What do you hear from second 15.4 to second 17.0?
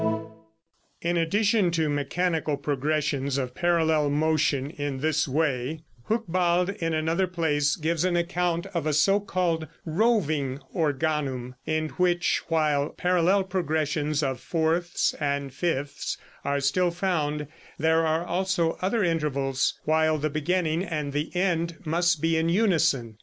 fifths still are